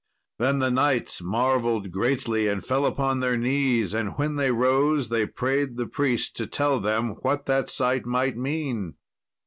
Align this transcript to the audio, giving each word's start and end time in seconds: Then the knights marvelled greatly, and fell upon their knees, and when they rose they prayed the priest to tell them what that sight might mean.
Then 0.39 0.57
the 0.57 0.71
knights 0.71 1.21
marvelled 1.21 1.91
greatly, 1.91 2.47
and 2.47 2.65
fell 2.65 2.87
upon 2.87 3.19
their 3.19 3.37
knees, 3.37 3.93
and 3.93 4.13
when 4.17 4.35
they 4.35 4.49
rose 4.49 5.09
they 5.09 5.27
prayed 5.27 5.77
the 5.77 5.85
priest 5.85 6.35
to 6.37 6.47
tell 6.47 6.79
them 6.79 7.11
what 7.21 7.45
that 7.45 7.69
sight 7.69 8.07
might 8.07 8.35
mean. 8.35 8.95